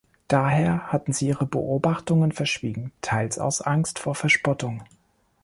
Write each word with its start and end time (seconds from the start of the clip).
Daher 0.27 0.87
hatten 0.91 1.13
sie 1.13 1.27
ihre 1.27 1.45
Beobachtungen 1.45 2.31
verschwiegen, 2.31 2.91
teils 3.03 3.37
aus 3.37 3.61
Angst 3.61 3.99
vor 3.99 4.15
Verspottung. 4.15 4.81